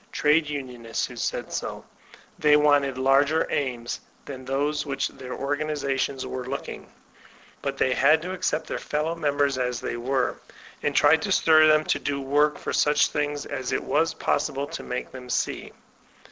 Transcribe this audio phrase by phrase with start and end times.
[0.11, 1.85] Trade Unionists who said so.
[2.39, 6.93] They wanted latger aims than those to which their organizations were look DntBCT Action
[7.61, 10.37] 233 ing; but they had to accq>t their fellow members as they were,
[10.81, 14.81] and try to stir them to work for such things as it was possible to
[14.81, 15.71] make them see.